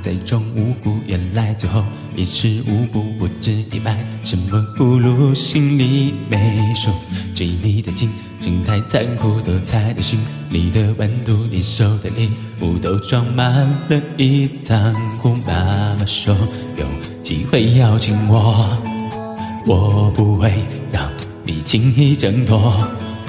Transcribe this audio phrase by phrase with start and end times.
[0.00, 1.84] 在装无辜，原来最后
[2.16, 6.90] 也是无辜，不知一败，什么不如心里没数。
[7.34, 15.34] 追你的紧，真太残酷，都猜得心里的温度，你收的礼物都装满了一仓库。
[15.46, 16.36] 妈妈说
[16.76, 16.84] 有
[17.22, 18.76] 机会邀请我，
[19.66, 20.52] 我不会
[20.92, 21.10] 让
[21.44, 22.86] 你轻易挣脱。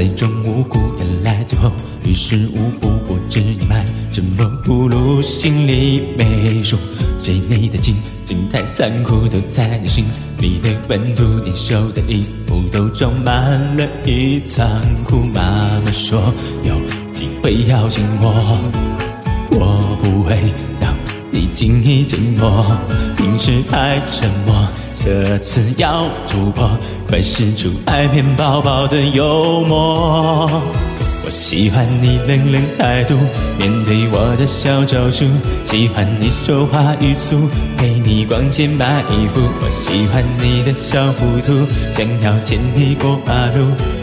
[0.00, 1.70] 大，在装无辜，原来最后
[2.06, 6.78] 于事无补，不知隐瞒，什么不如心里没数。
[7.22, 10.06] 追你的紧，真太残酷，都在你心
[10.38, 14.66] 里的温度，你收的礼物都装满了一仓
[15.04, 15.18] 库。
[15.34, 15.42] 妈
[15.84, 16.32] 妈说
[16.64, 16.74] 有
[17.14, 18.32] 机会邀请我，
[19.50, 20.29] 我不会
[21.30, 22.64] 你轻易挣脱，
[23.16, 24.54] 平时太沉默。
[24.98, 26.68] 这次要突破，
[27.08, 30.46] 快使出爱骗宝宝的幽默。
[31.24, 33.14] 我喜欢你冷冷态度，
[33.58, 35.24] 面对我的小招数，
[35.64, 39.40] 喜欢你说话语速，陪你逛街买衣服。
[39.62, 43.68] 我喜欢你的小糊涂，想要牵你过马路，